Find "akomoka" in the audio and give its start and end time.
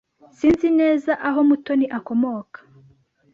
1.97-2.59